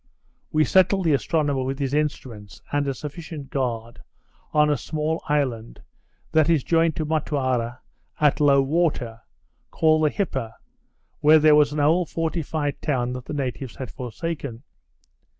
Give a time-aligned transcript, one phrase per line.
[0.51, 4.01] We settled the astronomer with his instruments, and a sufficient guard,
[4.51, 5.79] on a small island,
[6.31, 7.81] that is joined to Motuara
[8.19, 9.21] at low water,
[9.69, 10.55] called the Hippa,
[11.19, 14.63] where there was an old fortified town that the natives had forsaken.